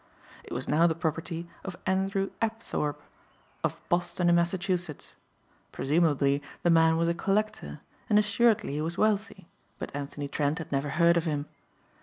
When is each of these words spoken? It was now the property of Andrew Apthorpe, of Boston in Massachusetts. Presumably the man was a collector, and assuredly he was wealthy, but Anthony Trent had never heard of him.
It 0.43 0.51
was 0.51 0.67
now 0.67 0.87
the 0.87 0.95
property 0.95 1.47
of 1.63 1.77
Andrew 1.85 2.31
Apthorpe, 2.41 3.03
of 3.63 3.79
Boston 3.87 4.29
in 4.29 4.35
Massachusetts. 4.35 5.13
Presumably 5.71 6.41
the 6.63 6.71
man 6.71 6.97
was 6.97 7.07
a 7.07 7.13
collector, 7.13 7.81
and 8.09 8.17
assuredly 8.17 8.73
he 8.73 8.81
was 8.81 8.97
wealthy, 8.97 9.47
but 9.77 9.95
Anthony 9.95 10.27
Trent 10.27 10.57
had 10.57 10.71
never 10.71 10.89
heard 10.89 11.17
of 11.17 11.25
him. 11.25 11.45